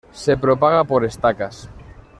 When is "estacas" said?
1.05-1.69